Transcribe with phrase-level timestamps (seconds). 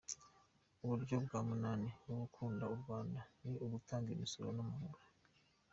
[0.83, 5.01] Uburyo bwa munani bwo gukunda u Rwanda, ni ugutanga imisoro n’amahoro.